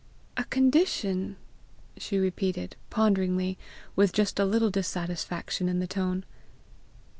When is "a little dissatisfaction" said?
4.39-5.69